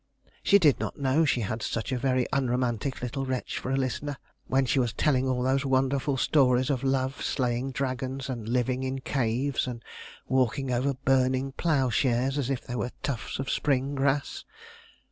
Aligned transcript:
She 0.41 0.57
did 0.57 0.79
not 0.79 0.97
know 0.97 1.25
she 1.25 1.41
had 1.41 1.61
such 1.61 1.91
a 1.91 1.97
very 1.99 2.25
unromantic 2.33 3.03
little 3.03 3.23
wretch 3.23 3.59
for 3.59 3.69
a 3.69 3.77
listener, 3.77 4.17
when 4.47 4.65
she 4.65 4.79
was 4.79 4.93
telling 4.93 5.27
all 5.29 5.43
those 5.43 5.63
wonderful 5.63 6.17
stories 6.17 6.71
of 6.71 6.83
Love 6.83 7.21
slaying 7.21 7.69
dragons, 7.73 8.27
and 8.27 8.49
living 8.49 8.81
in 8.81 9.01
caves, 9.01 9.67
and 9.67 9.83
walking 10.25 10.71
over 10.71 10.95
burning 10.95 11.51
ploughshares 11.51 12.39
as 12.39 12.49
if 12.49 12.65
they 12.65 12.75
were 12.75 12.89
tufts 13.03 13.37
of 13.37 13.51
spring 13.51 13.93
grass?" 13.93 14.43